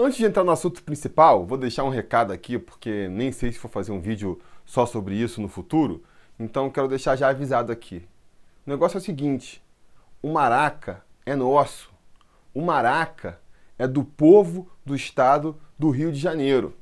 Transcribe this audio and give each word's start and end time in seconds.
Antes 0.00 0.16
de 0.16 0.26
entrar 0.26 0.44
no 0.44 0.52
assunto 0.52 0.80
principal, 0.84 1.44
vou 1.44 1.58
deixar 1.58 1.82
um 1.82 1.88
recado 1.88 2.32
aqui, 2.32 2.56
porque 2.56 3.08
nem 3.08 3.32
sei 3.32 3.50
se 3.50 3.58
vou 3.58 3.68
fazer 3.68 3.90
um 3.90 4.00
vídeo 4.00 4.38
só 4.64 4.86
sobre 4.86 5.16
isso 5.16 5.42
no 5.42 5.48
futuro, 5.48 6.04
então 6.38 6.70
quero 6.70 6.86
deixar 6.86 7.16
já 7.16 7.28
avisado 7.28 7.72
aqui. 7.72 8.06
O 8.64 8.70
negócio 8.70 8.96
é 8.96 9.00
o 9.00 9.04
seguinte: 9.04 9.60
o 10.22 10.32
Maraca 10.32 11.02
é 11.26 11.34
nosso. 11.34 11.90
O 12.54 12.62
Maraca 12.62 13.40
é 13.76 13.88
do 13.88 14.04
povo 14.04 14.70
do 14.86 14.94
estado 14.94 15.56
do 15.76 15.90
Rio 15.90 16.12
de 16.12 16.18
Janeiro. 16.20 16.76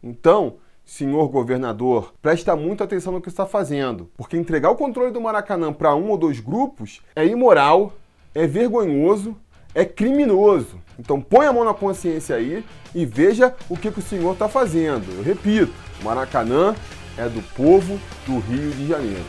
Então, 0.00 0.58
senhor 0.84 1.26
governador, 1.26 2.14
presta 2.22 2.54
muita 2.54 2.84
atenção 2.84 3.12
no 3.12 3.20
que 3.20 3.28
está 3.28 3.46
fazendo, 3.46 4.08
porque 4.16 4.36
entregar 4.36 4.70
o 4.70 4.76
controle 4.76 5.10
do 5.10 5.20
Maracanã 5.20 5.72
para 5.72 5.96
um 5.96 6.08
ou 6.08 6.16
dois 6.16 6.38
grupos 6.38 7.02
é 7.16 7.26
imoral, 7.26 7.94
é 8.32 8.46
vergonhoso 8.46 9.36
é 9.74 9.84
criminoso. 9.84 10.80
Então 10.98 11.20
põe 11.20 11.46
a 11.46 11.52
mão 11.52 11.64
na 11.64 11.74
consciência 11.74 12.36
aí 12.36 12.64
e 12.94 13.06
veja 13.06 13.54
o 13.68 13.76
que, 13.76 13.90
que 13.90 14.00
o 14.00 14.02
senhor 14.02 14.32
está 14.32 14.48
fazendo. 14.48 15.10
Eu 15.16 15.22
repito, 15.22 15.72
Maracanã 16.02 16.74
é 17.16 17.28
do 17.28 17.42
povo 17.54 17.98
do 18.26 18.38
Rio 18.38 18.70
de 18.72 18.86
Janeiro. 18.88 19.24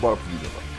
Bora 0.00 0.16
pro 0.16 0.26
vídeo 0.26 0.48
agora. 0.50 0.71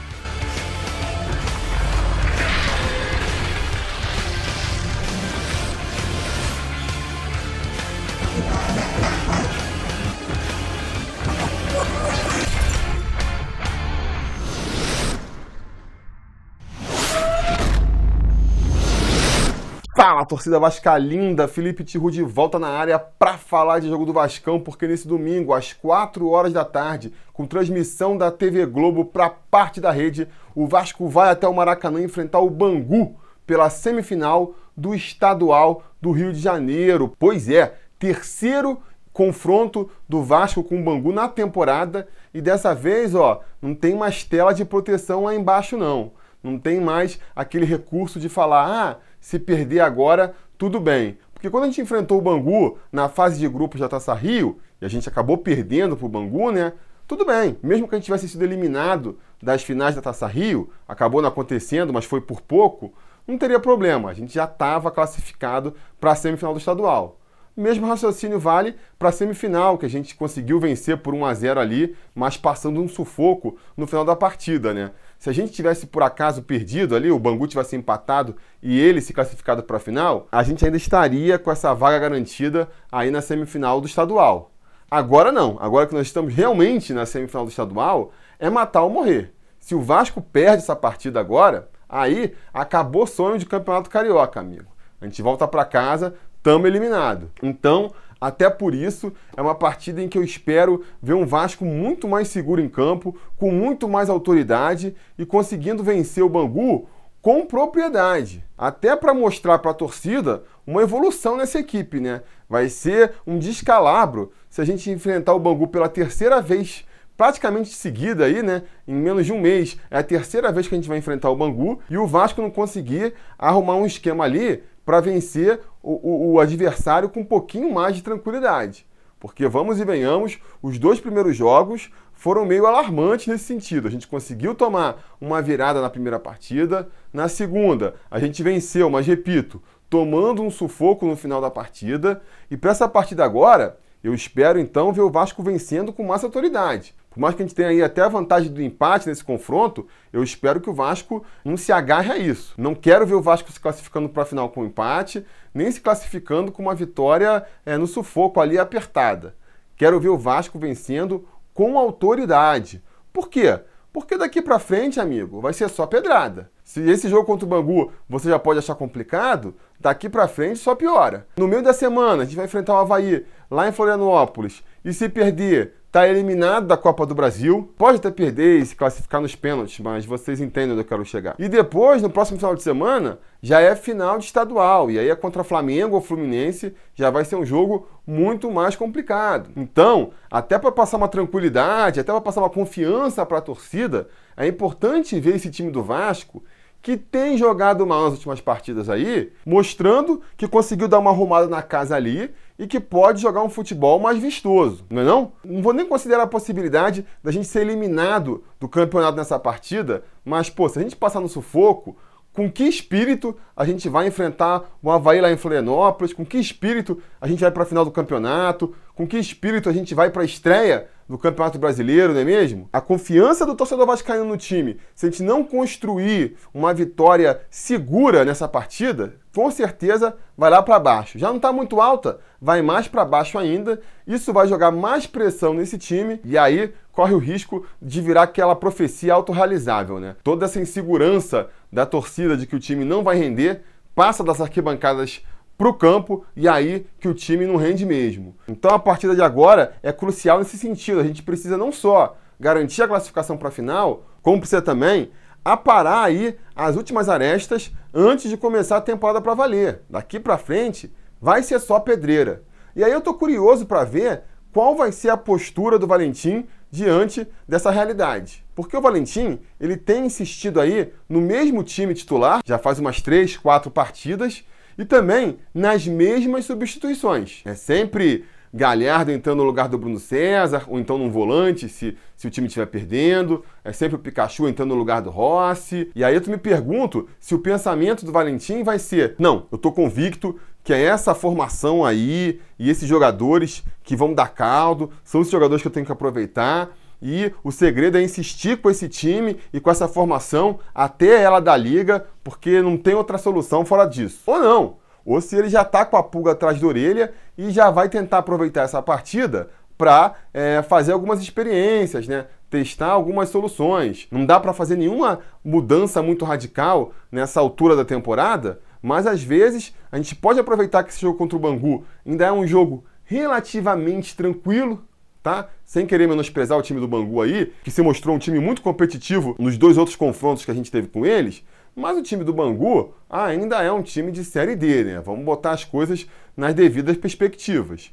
Fala, 20.05 20.25
torcida 20.25 20.59
vascalinda! 20.59 21.47
Felipe 21.47 21.81
Tiru 21.81 22.11
de 22.11 22.21
volta 22.23 22.59
na 22.59 22.67
área 22.67 22.99
para 22.99 23.37
falar 23.37 23.79
de 23.79 23.87
jogo 23.87 24.05
do 24.05 24.11
Vascão, 24.11 24.59
porque 24.59 24.85
nesse 24.85 25.07
domingo, 25.07 25.53
às 25.53 25.71
4 25.71 26.27
horas 26.27 26.51
da 26.51 26.65
tarde, 26.65 27.13
com 27.31 27.47
transmissão 27.47 28.17
da 28.17 28.29
TV 28.29 28.65
Globo 28.65 29.05
para 29.05 29.29
parte 29.29 29.79
da 29.79 29.91
rede, 29.91 30.27
o 30.53 30.67
Vasco 30.67 31.07
vai 31.07 31.29
até 31.29 31.47
o 31.47 31.53
Maracanã 31.53 32.01
enfrentar 32.01 32.39
o 32.39 32.49
Bangu 32.49 33.15
pela 33.47 33.69
semifinal 33.69 34.53
do 34.75 34.93
Estadual 34.93 35.83
do 36.01 36.11
Rio 36.11 36.33
de 36.33 36.39
Janeiro. 36.41 37.15
Pois 37.17 37.47
é, 37.47 37.73
terceiro 37.97 38.81
confronto 39.13 39.89
do 40.09 40.21
Vasco 40.21 40.65
com 40.65 40.81
o 40.81 40.83
Bangu 40.83 41.13
na 41.13 41.29
temporada 41.29 42.09
e 42.33 42.41
dessa 42.41 42.75
vez, 42.75 43.15
ó, 43.15 43.39
não 43.61 43.73
tem 43.73 43.95
mais 43.95 44.25
tela 44.25 44.51
de 44.51 44.65
proteção 44.65 45.23
lá 45.23 45.33
embaixo 45.33 45.77
não. 45.77 46.11
Não 46.43 46.59
tem 46.59 46.81
mais 46.81 47.17
aquele 47.33 47.65
recurso 47.65 48.19
de 48.19 48.27
falar, 48.27 48.67
ah, 48.67 48.97
se 49.23 49.39
perder 49.39 49.79
agora, 49.79 50.35
tudo 50.57 50.81
bem. 50.81 51.17
Porque 51.33 51.49
quando 51.49 51.63
a 51.63 51.67
gente 51.67 51.79
enfrentou 51.79 52.17
o 52.17 52.21
Bangu 52.21 52.77
na 52.91 53.07
fase 53.07 53.39
de 53.39 53.47
grupos 53.47 53.79
da 53.79 53.87
Taça 53.87 54.13
Rio, 54.13 54.59
e 54.81 54.85
a 54.85 54.89
gente 54.89 55.07
acabou 55.07 55.37
perdendo 55.37 55.95
para 55.95 56.05
o 56.05 56.09
Bangu, 56.09 56.51
né? 56.51 56.73
Tudo 57.07 57.25
bem, 57.25 57.57
mesmo 57.63 57.87
que 57.87 57.95
a 57.95 57.97
gente 57.97 58.05
tivesse 58.05 58.27
sido 58.27 58.43
eliminado 58.43 59.17
das 59.41 59.63
finais 59.63 59.95
da 59.95 60.01
Taça 60.01 60.27
Rio, 60.27 60.69
acabou 60.85 61.21
não 61.21 61.29
acontecendo, 61.29 61.93
mas 61.93 62.03
foi 62.03 62.19
por 62.19 62.41
pouco, 62.41 62.93
não 63.25 63.37
teria 63.37 63.61
problema. 63.61 64.09
A 64.09 64.13
gente 64.13 64.33
já 64.33 64.43
estava 64.43 64.91
classificado 64.91 65.73
para 66.01 66.11
a 66.11 66.15
semifinal 66.15 66.51
do 66.51 66.59
estadual. 66.59 67.17
Mesmo 67.55 67.87
raciocínio 67.87 68.39
vale 68.39 68.75
para 68.99 69.07
a 69.07 69.11
semifinal, 69.13 69.77
que 69.77 69.85
a 69.85 69.89
gente 69.89 70.15
conseguiu 70.15 70.59
vencer 70.59 70.97
por 70.97 71.13
1 71.13 71.25
a 71.25 71.33
0 71.33 71.59
ali, 71.61 71.95
mas 72.13 72.35
passando 72.35 72.81
um 72.81 72.89
sufoco 72.89 73.57
no 73.77 73.87
final 73.87 74.03
da 74.03 74.17
partida, 74.17 74.73
né? 74.73 74.91
Se 75.23 75.29
a 75.29 75.33
gente 75.33 75.53
tivesse 75.53 75.87
por 75.87 76.03
acaso 76.03 76.43
perdido 76.43 76.97
ali, 76.97 77.09
o 77.09 77.17
Bangu 77.17 77.47
tivesse 77.47 77.77
empatado 77.77 78.35
e 78.61 78.77
ele 78.77 78.99
se 78.99 79.13
classificado 79.13 79.63
para 79.63 79.77
a 79.77 79.79
final, 79.79 80.27
a 80.29 80.43
gente 80.43 80.65
ainda 80.65 80.75
estaria 80.75 81.39
com 81.39 81.49
essa 81.49 81.73
vaga 81.73 81.97
garantida 81.97 82.67
aí 82.91 83.09
na 83.09 83.21
semifinal 83.21 83.79
do 83.79 83.87
estadual. 83.87 84.51
Agora 84.91 85.31
não, 85.31 85.57
agora 85.61 85.87
que 85.87 85.93
nós 85.93 86.07
estamos 86.07 86.33
realmente 86.33 86.91
na 86.91 87.05
semifinal 87.05 87.45
do 87.45 87.51
estadual, 87.51 88.11
é 88.37 88.49
matar 88.49 88.83
ou 88.83 88.89
morrer. 88.89 89.33
Se 89.61 89.73
o 89.73 89.81
Vasco 89.81 90.21
perde 90.21 90.61
essa 90.61 90.75
partida 90.75 91.21
agora, 91.21 91.69
aí 91.87 92.35
acabou 92.53 93.03
o 93.03 93.07
sonho 93.07 93.39
de 93.39 93.45
campeonato 93.45 93.89
carioca, 93.89 94.41
amigo. 94.41 94.73
A 94.99 95.05
gente 95.05 95.21
volta 95.21 95.47
para 95.47 95.63
casa 95.63 96.15
estamos 96.43 96.67
eliminados. 96.67 97.29
Então, 97.41 97.93
até 98.23 98.49
por 98.49 98.73
isso, 98.73 99.11
é 99.35 99.41
uma 99.41 99.53
partida 99.53 100.01
em 100.01 100.07
que 100.07 100.17
eu 100.17 100.23
espero 100.23 100.81
ver 101.01 101.13
um 101.13 101.25
Vasco 101.25 101.65
muito 101.65 102.07
mais 102.07 102.29
seguro 102.29 102.61
em 102.61 102.69
campo, 102.69 103.13
com 103.35 103.51
muito 103.51 103.89
mais 103.89 104.09
autoridade 104.09 104.95
e 105.17 105.25
conseguindo 105.25 105.83
vencer 105.83 106.23
o 106.23 106.29
Bangu 106.29 106.87
com 107.21 107.45
propriedade. 107.45 108.41
Até 108.57 108.95
para 108.95 109.13
mostrar 109.13 109.59
para 109.59 109.71
a 109.71 109.73
torcida 109.73 110.45
uma 110.65 110.81
evolução 110.81 111.35
nessa 111.35 111.59
equipe, 111.59 111.99
né? 111.99 112.21
Vai 112.47 112.69
ser 112.69 113.11
um 113.27 113.37
descalabro 113.37 114.31
se 114.49 114.61
a 114.61 114.65
gente 114.65 114.89
enfrentar 114.89 115.33
o 115.33 115.39
Bangu 115.39 115.67
pela 115.67 115.89
terceira 115.89 116.41
vez 116.41 116.85
praticamente 117.17 117.73
seguida 117.73 118.23
aí, 118.23 118.41
né? 118.41 118.63
Em 118.87 118.95
menos 118.95 119.25
de 119.25 119.33
um 119.33 119.41
mês. 119.41 119.77
É 119.91 119.97
a 119.97 120.03
terceira 120.03 120.49
vez 120.49 120.65
que 120.65 120.75
a 120.75 120.77
gente 120.77 120.87
vai 120.87 120.97
enfrentar 120.97 121.29
o 121.29 121.35
Bangu 121.35 121.81
e 121.89 121.97
o 121.97 122.07
Vasco 122.07 122.41
não 122.41 122.49
conseguir 122.49 123.15
arrumar 123.37 123.75
um 123.75 123.85
esquema 123.85 124.23
ali 124.23 124.63
para 124.85 125.01
vencer 125.01 125.59
o, 125.83 125.91
o, 125.91 126.31
o 126.31 126.39
adversário 126.39 127.09
com 127.09 127.19
um 127.19 127.25
pouquinho 127.25 127.71
mais 127.71 127.95
de 127.95 128.01
tranquilidade. 128.01 128.87
Porque 129.19 129.47
vamos 129.47 129.79
e 129.79 129.85
venhamos, 129.85 130.39
os 130.61 130.79
dois 130.79 130.99
primeiros 130.99 131.35
jogos 131.35 131.91
foram 132.13 132.45
meio 132.45 132.65
alarmantes 132.65 133.27
nesse 133.27 133.43
sentido. 133.45 133.87
A 133.87 133.91
gente 133.91 134.07
conseguiu 134.07 134.55
tomar 134.55 135.15
uma 135.19 135.41
virada 135.41 135.81
na 135.81 135.89
primeira 135.89 136.19
partida, 136.19 136.89
na 137.11 137.27
segunda 137.27 137.95
a 138.09 138.19
gente 138.19 138.41
venceu, 138.41 138.89
mas 138.89 139.05
repito, 139.05 139.61
tomando 139.89 140.41
um 140.41 140.49
sufoco 140.49 141.05
no 141.05 141.15
final 141.15 141.39
da 141.39 141.51
partida. 141.51 142.21
E 142.49 142.57
para 142.57 142.71
essa 142.71 142.87
partida 142.87 143.23
agora, 143.23 143.77
eu 144.03 144.13
espero 144.13 144.59
então 144.59 144.91
ver 144.91 145.01
o 145.01 145.09
Vasco 145.09 145.43
vencendo 145.43 145.93
com 145.93 146.03
mais 146.03 146.23
autoridade. 146.23 146.93
Por 147.13 147.19
mais 147.19 147.35
que 147.35 147.43
a 147.43 147.45
gente 147.45 147.55
tenha 147.55 147.69
aí 147.69 147.83
até 147.83 148.01
a 148.01 148.07
vantagem 148.07 148.51
do 148.51 148.61
empate 148.61 149.07
nesse 149.07 149.23
confronto, 149.23 149.87
eu 150.11 150.23
espero 150.23 150.59
que 150.59 150.69
o 150.69 150.73
Vasco 150.73 151.23
não 151.45 151.55
se 151.55 151.71
agarre 151.71 152.11
a 152.11 152.17
isso. 152.17 152.55
Não 152.57 152.73
quero 152.73 153.05
ver 153.05 153.13
o 153.13 153.21
Vasco 153.21 153.51
se 153.51 153.59
classificando 153.59 154.09
para 154.09 154.23
a 154.23 154.25
final 154.25 154.49
com 154.49 154.65
empate, 154.65 155.23
nem 155.53 155.71
se 155.71 155.79
classificando 155.79 156.51
com 156.51 156.63
uma 156.63 156.73
vitória 156.73 157.45
é, 157.63 157.77
no 157.77 157.85
sufoco 157.85 158.41
ali 158.41 158.57
apertada. 158.57 159.35
Quero 159.75 159.99
ver 159.99 160.09
o 160.09 160.17
Vasco 160.17 160.57
vencendo 160.57 161.27
com 161.53 161.77
autoridade. 161.77 162.83
Por 163.11 163.29
quê? 163.29 163.59
Porque 163.91 164.17
daqui 164.17 164.41
para 164.41 164.57
frente, 164.57 164.99
amigo, 164.99 165.39
vai 165.39 165.53
ser 165.53 165.69
só 165.69 165.85
pedrada. 165.85 166.49
Se 166.63 166.81
esse 166.89 167.07
jogo 167.07 167.25
contra 167.25 167.45
o 167.45 167.49
Bangu 167.49 167.91
você 168.09 168.27
já 168.27 168.39
pode 168.39 168.57
achar 168.57 168.73
complicado, 168.73 169.53
daqui 169.79 170.09
para 170.09 170.27
frente 170.27 170.57
só 170.57 170.73
piora. 170.73 171.27
No 171.37 171.47
meio 171.47 171.61
da 171.61 171.73
semana, 171.73 172.23
a 172.23 172.25
gente 172.25 172.35
vai 172.35 172.45
enfrentar 172.45 172.73
o 172.73 172.77
Havaí 172.77 173.23
lá 173.51 173.69
em 173.69 173.71
Florianópolis. 173.71 174.63
E 174.83 174.91
se 174.91 175.07
perder, 175.07 175.75
está 175.93 176.07
eliminado 176.07 176.65
da 176.65 176.75
Copa 176.75 177.05
do 177.05 177.13
Brasil. 177.13 177.71
Pode 177.77 177.97
até 177.97 178.09
perder 178.09 178.59
e 178.59 178.65
se 178.65 178.75
classificar 178.75 179.21
nos 179.21 179.35
pênaltis, 179.35 179.79
mas 179.79 180.07
vocês 180.07 180.41
entendem 180.41 180.71
onde 180.71 180.81
eu 180.81 180.85
quero 180.85 181.05
chegar. 181.05 181.35
E 181.37 181.47
depois, 181.47 182.01
no 182.01 182.09
próximo 182.09 182.39
final 182.39 182.55
de 182.55 182.63
semana, 182.63 183.19
já 183.43 183.61
é 183.61 183.75
final 183.75 184.17
de 184.17 184.25
estadual. 184.25 184.89
E 184.89 184.97
aí 184.97 185.07
é 185.07 185.15
contra 185.15 185.43
Flamengo 185.43 185.93
ou 185.93 186.01
Fluminense, 186.01 186.73
já 186.95 187.11
vai 187.11 187.23
ser 187.23 187.35
um 187.35 187.45
jogo 187.45 187.87
muito 188.07 188.51
mais 188.51 188.75
complicado. 188.75 189.51
Então, 189.55 190.09
até 190.31 190.57
para 190.57 190.71
passar 190.71 190.97
uma 190.97 191.07
tranquilidade, 191.07 191.99
até 191.99 192.11
para 192.11 192.21
passar 192.21 192.41
uma 192.41 192.49
confiança 192.49 193.23
para 193.23 193.37
a 193.37 193.41
torcida, 193.41 194.07
é 194.35 194.47
importante 194.47 195.19
ver 195.19 195.35
esse 195.35 195.51
time 195.51 195.69
do 195.69 195.83
Vasco 195.83 196.43
que 196.83 196.97
tem 196.97 197.37
jogado 197.37 197.87
mal 197.87 198.03
nas 198.03 198.13
últimas 198.15 198.41
partidas 198.41 198.89
aí, 198.89 199.31
mostrando 199.45 200.21
que 200.35 200.49
conseguiu 200.49 200.89
dar 200.89 200.99
uma 200.99 201.11
arrumada 201.11 201.47
na 201.47 201.61
casa 201.61 201.95
ali 201.95 202.29
e 202.59 202.67
que 202.67 202.77
pode 202.77 203.21
jogar 203.21 203.41
um 203.41 203.49
futebol 203.49 204.01
mais 204.01 204.19
vistoso, 204.19 204.85
não 204.89 205.01
é 205.01 205.05
não? 205.05 205.31
Não 205.45 205.61
vou 205.61 205.71
nem 205.71 205.85
considerar 205.85 206.23
a 206.23 206.27
possibilidade 206.27 207.05
da 207.23 207.31
gente 207.31 207.47
ser 207.47 207.61
eliminado 207.61 208.43
do 208.59 208.67
campeonato 208.67 209.15
nessa 209.15 209.39
partida, 209.39 210.03
mas 210.25 210.49
pô, 210.49 210.67
se 210.67 210.77
a 210.77 210.81
gente 210.81 210.97
passar 210.97 211.21
no 211.21 211.29
sufoco, 211.29 211.95
com 212.33 212.51
que 212.51 212.65
espírito 212.65 213.33
a 213.55 213.63
gente 213.63 213.87
vai 213.87 214.07
enfrentar 214.07 214.63
o 214.81 214.91
Havaí 214.91 215.21
lá 215.21 215.31
em 215.31 215.37
Florianópolis, 215.37 216.11
com 216.11 216.25
que 216.25 216.37
espírito 216.37 217.01
a 217.21 217.27
gente 217.29 217.39
vai 217.39 217.51
para 217.51 217.63
a 217.63 217.65
final 217.65 217.85
do 217.85 217.91
campeonato, 217.91 218.75
com 218.95 219.07
que 219.07 219.17
espírito 219.17 219.69
a 219.69 219.73
gente 219.73 219.95
vai 219.95 220.09
para 220.09 220.21
a 220.21 220.25
estreia 220.25 220.87
do 221.07 221.17
Campeonato 221.17 221.59
Brasileiro, 221.59 222.13
não 222.13 222.21
é 222.21 222.23
mesmo? 222.23 222.69
A 222.71 222.79
confiança 222.79 223.45
do 223.45 223.55
torcedor 223.55 223.85
vascaíno 223.85 224.25
no 224.25 224.37
time, 224.37 224.79
se 224.95 225.05
a 225.05 225.09
gente 225.09 225.23
não 225.23 225.43
construir 225.43 226.37
uma 226.53 226.73
vitória 226.73 227.41
segura 227.49 228.23
nessa 228.23 228.47
partida, 228.47 229.15
com 229.35 229.49
certeza 229.51 230.15
vai 230.37 230.49
lá 230.49 230.61
para 230.61 230.79
baixo. 230.79 231.19
Já 231.19 231.29
não 231.29 231.37
está 231.37 231.51
muito 231.51 231.81
alta, 231.81 232.19
vai 232.41 232.61
mais 232.61 232.87
para 232.87 233.03
baixo 233.03 233.37
ainda. 233.37 233.81
Isso 234.07 234.31
vai 234.31 234.47
jogar 234.47 234.71
mais 234.71 235.05
pressão 235.05 235.53
nesse 235.53 235.77
time 235.77 236.19
e 236.23 236.37
aí 236.37 236.73
corre 236.91 237.13
o 237.13 237.19
risco 237.19 237.65
de 237.81 237.99
virar 237.99 238.23
aquela 238.23 238.55
profecia 238.55 239.13
autorrealizável, 239.13 239.99
né? 239.99 240.15
Toda 240.23 240.45
essa 240.45 240.59
insegurança 240.59 241.49
da 241.71 241.85
torcida 241.85 242.37
de 242.37 242.45
que 242.45 242.55
o 242.55 242.59
time 242.59 242.85
não 242.85 243.03
vai 243.03 243.17
render 243.17 243.63
passa 243.95 244.23
das 244.23 244.41
arquibancadas 244.41 245.23
para 245.57 245.69
o 245.69 245.73
campo 245.73 246.25
e 246.35 246.47
aí 246.47 246.85
que 246.99 247.07
o 247.07 247.13
time 247.13 247.45
não 247.45 247.55
rende 247.55 247.85
mesmo. 247.85 248.35
Então 248.47 248.71
a 248.71 248.79
partida 248.79 249.15
de 249.15 249.21
agora 249.21 249.75
é 249.81 249.91
crucial 249.91 250.39
nesse 250.39 250.57
sentido. 250.57 250.99
A 250.99 251.03
gente 251.03 251.23
precisa 251.23 251.57
não 251.57 251.71
só 251.71 252.17
garantir 252.39 252.81
a 252.81 252.87
classificação 252.87 253.37
para 253.37 253.49
a 253.49 253.51
final, 253.51 254.05
como 254.21 254.39
precisa 254.39 254.61
também 254.61 255.11
aparar 255.43 256.03
aí 256.03 256.37
as 256.55 256.75
últimas 256.75 257.09
arestas 257.09 257.71
antes 257.93 258.29
de 258.29 258.37
começar 258.37 258.77
a 258.77 258.81
temporada 258.81 259.21
para 259.21 259.33
valer. 259.33 259.81
Daqui 259.89 260.19
para 260.19 260.37
frente 260.37 260.93
vai 261.21 261.43
ser 261.43 261.59
só 261.59 261.79
pedreira. 261.79 262.43
E 262.75 262.83
aí 262.83 262.91
eu 262.91 263.01
tô 263.01 263.13
curioso 263.13 263.65
para 263.65 263.83
ver 263.83 264.23
qual 264.51 264.75
vai 264.75 264.91
ser 264.91 265.09
a 265.09 265.17
postura 265.17 265.77
do 265.77 265.87
Valentim 265.87 266.45
diante 266.71 267.27
dessa 267.47 267.69
realidade. 267.71 268.45
Porque 268.55 268.75
o 268.75 268.81
Valentim, 268.81 269.39
ele 269.59 269.77
tem 269.77 270.05
insistido 270.05 270.59
aí 270.59 270.93
no 271.09 271.21
mesmo 271.21 271.63
time 271.63 271.93
titular, 271.93 272.41
já 272.45 272.57
faz 272.57 272.79
umas 272.79 273.01
três, 273.01 273.37
quatro 273.37 273.69
partidas, 273.69 274.43
e 274.77 274.85
também 274.85 275.37
nas 275.53 275.87
mesmas 275.87 276.45
substituições. 276.45 277.41
É 277.45 277.53
sempre 277.53 278.25
Galhardo 278.55 279.11
entrando 279.11 279.39
no 279.39 279.45
lugar 279.45 279.67
do 279.67 279.79
Bruno 279.79 279.97
César, 279.97 280.65
ou 280.67 280.79
então 280.79 280.95
num 280.95 281.09
volante, 281.09 281.67
se, 281.67 281.97
se 282.15 282.27
o 282.27 282.29
time 282.29 282.45
estiver 282.45 282.67
perdendo. 282.67 283.43
É 283.63 283.71
sempre 283.71 283.95
o 283.95 283.99
Pikachu 283.99 284.47
entrando 284.47 284.69
no 284.69 284.75
lugar 284.75 285.01
do 285.01 285.09
Rossi. 285.09 285.89
E 285.95 286.03
aí 286.03 286.13
eu 286.13 286.21
me 286.27 286.37
pergunto 286.37 287.09
se 287.19 287.33
o 287.33 287.39
pensamento 287.39 288.05
do 288.05 288.11
Valentim 288.11 288.61
vai 288.61 288.77
ser: 288.77 289.15
não, 289.17 289.47
eu 289.51 289.57
tô 289.57 289.71
convicto 289.71 290.39
que 290.63 290.71
é 290.71 290.81
essa 290.81 291.15
formação 291.15 291.83
aí 291.83 292.39
e 292.59 292.69
esses 292.69 292.87
jogadores 292.87 293.63
que 293.83 293.95
vão 293.95 294.13
dar 294.13 294.29
caldo, 294.29 294.91
são 295.03 295.19
os 295.21 295.29
jogadores 295.29 295.61
que 295.61 295.67
eu 295.67 295.71
tenho 295.71 295.85
que 295.85 295.91
aproveitar. 295.91 296.69
E 297.05 297.33
o 297.43 297.51
segredo 297.51 297.97
é 297.97 298.01
insistir 298.01 298.61
com 298.61 298.69
esse 298.69 298.87
time 298.87 299.37
e 299.51 299.59
com 299.59 299.69
essa 299.69 299.89
formação 299.89 300.59
até 300.73 301.21
ela 301.21 301.41
da 301.41 301.57
liga, 301.57 302.05
porque 302.23 302.61
não 302.61 302.77
tem 302.77 302.95
outra 302.95 303.17
solução 303.17 303.65
fora 303.65 303.85
disso. 303.85 304.21
Ou 304.25 304.39
não, 304.39 304.77
ou 305.03 305.19
se 305.19 305.35
ele 305.35 305.49
já 305.49 305.63
está 305.63 305.85
com 305.85 305.97
a 305.97 306.03
pulga 306.03 306.31
atrás 306.31 306.57
da 306.61 306.65
orelha 306.65 307.13
e 307.37 307.51
já 307.51 307.69
vai 307.69 307.89
tentar 307.89 308.19
aproveitar 308.19 308.61
essa 308.61 308.81
partida 308.81 309.49
para 309.77 310.13
é, 310.33 310.61
fazer 310.61 310.93
algumas 310.93 311.21
experiências, 311.21 312.07
né? 312.07 312.27
testar 312.49 312.91
algumas 312.91 313.27
soluções. 313.27 314.07
Não 314.09 314.25
dá 314.25 314.39
para 314.39 314.53
fazer 314.53 314.77
nenhuma 314.77 315.19
mudança 315.43 316.01
muito 316.01 316.23
radical 316.23 316.93
nessa 317.11 317.41
altura 317.41 317.75
da 317.75 317.83
temporada, 317.83 318.61
mas 318.81 319.05
às 319.05 319.21
vezes 319.21 319.75
a 319.91 319.97
gente 319.97 320.15
pode 320.15 320.39
aproveitar 320.39 320.83
que 320.83 320.91
esse 320.91 321.01
jogo 321.01 321.17
contra 321.17 321.35
o 321.35 321.41
Bangu 321.41 321.83
ainda 322.05 322.27
é 322.27 322.31
um 322.31 322.47
jogo 322.47 322.85
relativamente 323.03 324.15
tranquilo, 324.15 324.85
tá? 325.23 325.47
Sem 325.65 325.87
querer 325.87 326.07
menosprezar 326.07 326.57
o 326.57 326.61
time 326.61 326.81
do 326.81 326.87
Bangu 326.87 327.21
aí, 327.21 327.53
que 327.63 327.71
se 327.71 327.81
mostrou 327.81 328.15
um 328.15 328.19
time 328.19 328.39
muito 328.39 328.61
competitivo 328.61 329.35
nos 329.39 329.57
dois 329.57 329.77
outros 329.77 329.95
confrontos 329.95 330.43
que 330.43 330.51
a 330.51 330.53
gente 330.53 330.69
teve 330.69 330.89
com 330.89 331.05
eles, 331.05 331.43
mas 331.73 331.97
o 331.97 332.03
time 332.03 332.23
do 332.23 332.33
Bangu 332.33 332.93
ainda 333.09 333.63
é 333.63 333.71
um 333.71 333.81
time 333.81 334.11
de 334.11 334.23
Série 334.23 334.55
D, 334.55 334.83
né? 334.83 334.99
Vamos 334.99 335.23
botar 335.23 335.51
as 335.51 335.63
coisas 335.63 336.05
nas 336.35 336.53
devidas 336.53 336.97
perspectivas. 336.97 337.91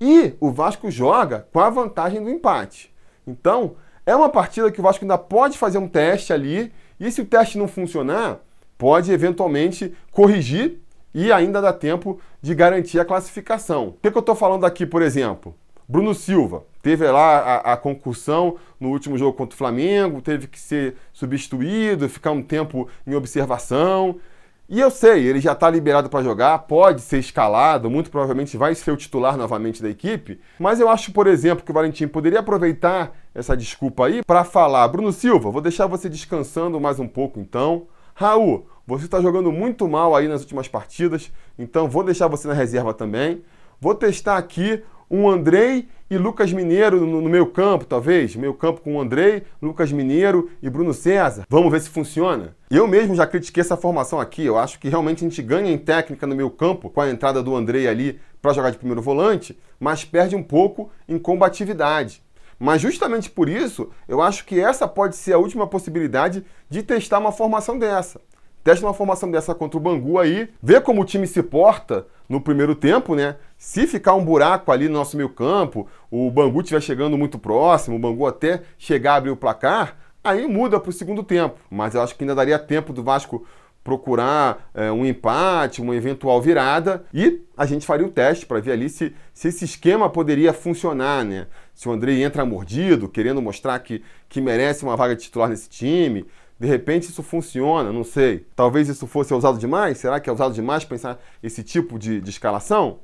E 0.00 0.34
o 0.40 0.50
Vasco 0.52 0.90
joga 0.90 1.46
com 1.52 1.58
a 1.58 1.68
vantagem 1.68 2.22
do 2.22 2.30
empate. 2.30 2.94
Então, 3.26 3.74
é 4.06 4.14
uma 4.14 4.28
partida 4.28 4.70
que 4.70 4.80
o 4.80 4.82
Vasco 4.82 5.04
ainda 5.04 5.18
pode 5.18 5.58
fazer 5.58 5.78
um 5.78 5.88
teste 5.88 6.32
ali, 6.32 6.72
e 6.98 7.10
se 7.10 7.20
o 7.20 7.26
teste 7.26 7.58
não 7.58 7.68
funcionar, 7.68 8.38
pode 8.78 9.12
eventualmente 9.12 9.92
corrigir 10.12 10.80
e 11.12 11.32
ainda 11.32 11.60
dá 11.60 11.72
tempo 11.72 12.20
de 12.40 12.54
garantir 12.54 13.00
a 13.00 13.04
classificação. 13.04 13.88
O 13.88 13.92
que, 14.00 14.10
que 14.10 14.16
eu 14.16 14.20
estou 14.20 14.34
falando 14.34 14.64
aqui, 14.64 14.86
por 14.86 15.02
exemplo? 15.02 15.54
Bruno 15.88 16.14
Silva 16.14 16.64
teve 16.82 17.10
lá 17.10 17.38
a, 17.38 17.72
a, 17.72 17.76
concussão 17.76 18.56
no 18.78 18.90
último 18.90 19.16
jogo 19.16 19.32
contra 19.36 19.54
o 19.54 19.58
Flamengo, 19.58 20.20
teve 20.20 20.46
que 20.46 20.60
ser 20.60 20.96
substituído, 21.14 22.08
ficar 22.10 22.30
um 22.32 22.42
tempo 22.42 22.88
em 23.06 23.14
observação. 23.14 24.20
E 24.68 24.78
eu 24.78 24.90
sei, 24.90 25.26
ele 25.26 25.40
já 25.40 25.52
está 25.52 25.70
liberado 25.70 26.10
para 26.10 26.22
jogar, 26.22 26.58
pode 26.58 27.00
ser 27.00 27.18
escalado, 27.18 27.88
muito 27.88 28.10
provavelmente 28.10 28.54
vai 28.58 28.74
ser 28.74 28.90
o 28.90 28.98
titular 28.98 29.34
novamente 29.38 29.82
da 29.82 29.88
equipe. 29.88 30.38
Mas 30.58 30.78
eu 30.78 30.90
acho, 30.90 31.10
por 31.10 31.26
exemplo, 31.26 31.64
que 31.64 31.70
o 31.70 31.74
Valentim 31.74 32.06
poderia 32.06 32.40
aproveitar 32.40 33.16
essa 33.34 33.56
desculpa 33.56 34.06
aí 34.06 34.22
para 34.22 34.44
falar: 34.44 34.86
Bruno 34.88 35.10
Silva, 35.10 35.50
vou 35.50 35.62
deixar 35.62 35.86
você 35.86 36.06
descansando 36.06 36.78
mais 36.78 37.00
um 37.00 37.08
pouco 37.08 37.40
então. 37.40 37.86
Raul, 38.14 38.66
você 38.86 39.06
está 39.06 39.22
jogando 39.22 39.50
muito 39.50 39.88
mal 39.88 40.14
aí 40.14 40.28
nas 40.28 40.42
últimas 40.42 40.68
partidas, 40.68 41.32
então 41.58 41.88
vou 41.88 42.04
deixar 42.04 42.28
você 42.28 42.46
na 42.46 42.54
reserva 42.54 42.92
também. 42.92 43.42
Vou 43.80 43.94
testar 43.94 44.36
aqui 44.36 44.82
um 45.10 45.28
Andrei 45.28 45.88
e 46.10 46.16
Lucas 46.16 46.52
Mineiro 46.52 47.04
no, 47.04 47.20
no 47.20 47.28
meu 47.28 47.46
campo, 47.46 47.84
talvez. 47.84 48.34
Meu 48.36 48.54
campo 48.54 48.80
com 48.80 48.96
o 48.96 49.00
Andrei, 49.00 49.42
Lucas 49.60 49.92
Mineiro 49.92 50.50
e 50.62 50.70
Bruno 50.70 50.94
César. 50.94 51.44
Vamos 51.48 51.70
ver 51.70 51.80
se 51.80 51.88
funciona. 51.88 52.56
Eu 52.70 52.86
mesmo 52.86 53.14
já 53.14 53.26
critiquei 53.26 53.60
essa 53.60 53.76
formação 53.76 54.20
aqui. 54.20 54.44
Eu 54.44 54.58
acho 54.58 54.78
que 54.78 54.88
realmente 54.88 55.24
a 55.24 55.28
gente 55.28 55.42
ganha 55.42 55.70
em 55.70 55.78
técnica 55.78 56.26
no 56.26 56.36
meu 56.36 56.50
campo 56.50 56.90
com 56.90 57.00
a 57.00 57.10
entrada 57.10 57.42
do 57.42 57.54
Andrei 57.54 57.86
ali 57.88 58.20
para 58.40 58.52
jogar 58.52 58.70
de 58.70 58.78
primeiro 58.78 59.02
volante, 59.02 59.58
mas 59.80 60.04
perde 60.04 60.36
um 60.36 60.42
pouco 60.42 60.90
em 61.08 61.18
combatividade. 61.18 62.22
Mas 62.58 62.82
justamente 62.82 63.30
por 63.30 63.48
isso, 63.48 63.90
eu 64.08 64.20
acho 64.20 64.44
que 64.44 64.58
essa 64.58 64.88
pode 64.88 65.14
ser 65.14 65.32
a 65.32 65.38
última 65.38 65.66
possibilidade 65.66 66.44
de 66.68 66.82
testar 66.82 67.18
uma 67.18 67.30
formação 67.30 67.78
dessa. 67.78 68.20
Testa 68.62 68.84
uma 68.84 68.94
formação 68.94 69.30
dessa 69.30 69.54
contra 69.54 69.78
o 69.78 69.80
Bangu 69.80 70.18
aí, 70.18 70.48
vê 70.62 70.80
como 70.80 71.02
o 71.02 71.04
time 71.04 71.26
se 71.26 71.42
porta 71.42 72.06
no 72.28 72.40
primeiro 72.40 72.74
tempo, 72.74 73.14
né? 73.14 73.36
Se 73.56 73.86
ficar 73.86 74.14
um 74.14 74.24
buraco 74.24 74.70
ali 74.70 74.88
no 74.88 74.94
nosso 74.94 75.16
meio 75.16 75.28
campo, 75.28 75.86
o 76.10 76.30
Bangu 76.30 76.60
estiver 76.60 76.80
chegando 76.80 77.16
muito 77.16 77.38
próximo, 77.38 77.96
o 77.96 77.98
Bangu 77.98 78.26
até 78.26 78.62
chegar 78.76 79.14
a 79.14 79.16
abrir 79.16 79.30
o 79.30 79.36
placar, 79.36 79.96
aí 80.22 80.46
muda 80.46 80.78
para 80.78 80.90
o 80.90 80.92
segundo 80.92 81.22
tempo. 81.22 81.58
Mas 81.70 81.94
eu 81.94 82.02
acho 82.02 82.14
que 82.14 82.24
ainda 82.24 82.34
daria 82.34 82.58
tempo 82.58 82.92
do 82.92 83.02
Vasco 83.02 83.46
procurar 83.82 84.70
é, 84.74 84.92
um 84.92 85.06
empate, 85.06 85.80
uma 85.80 85.96
eventual 85.96 86.42
virada 86.42 87.04
e 87.14 87.40
a 87.56 87.64
gente 87.64 87.86
faria 87.86 88.06
o 88.06 88.10
teste 88.10 88.44
para 88.44 88.60
ver 88.60 88.72
ali 88.72 88.86
se, 88.90 89.14
se 89.32 89.48
esse 89.48 89.64
esquema 89.64 90.10
poderia 90.10 90.52
funcionar, 90.52 91.24
né? 91.24 91.46
Se 91.74 91.88
o 91.88 91.92
Andrei 91.92 92.22
entra 92.22 92.44
mordido, 92.44 93.08
querendo 93.08 93.40
mostrar 93.40 93.78
que, 93.78 94.02
que 94.28 94.42
merece 94.42 94.82
uma 94.82 94.94
vaga 94.94 95.16
titular 95.16 95.48
nesse 95.48 95.70
time, 95.70 96.26
de 96.58 96.66
repente 96.66 97.08
isso 97.08 97.22
funciona, 97.22 97.92
não 97.92 98.04
sei. 98.04 98.46
Talvez 98.56 98.88
isso 98.88 99.06
fosse 99.06 99.32
usado 99.32 99.58
demais? 99.58 99.98
Será 99.98 100.18
que 100.18 100.28
é 100.28 100.32
usado 100.32 100.52
demais 100.54 100.84
pensar 100.84 101.20
esse 101.42 101.62
tipo 101.62 101.98
de, 101.98 102.20
de 102.20 102.30
escalação? 102.30 102.98